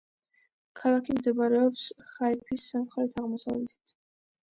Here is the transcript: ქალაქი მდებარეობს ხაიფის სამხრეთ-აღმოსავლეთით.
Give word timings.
ქალაქი 0.79 1.15
მდებარეობს 1.17 1.83
ხაიფის 2.13 2.65
სამხრეთ-აღმოსავლეთით. 2.73 3.95